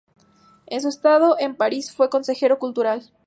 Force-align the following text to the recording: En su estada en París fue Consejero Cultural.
En 0.65 0.81
su 0.81 0.89
estada 0.89 1.35
en 1.37 1.55
París 1.55 1.91
fue 1.93 2.09
Consejero 2.09 2.57
Cultural. 2.57 3.03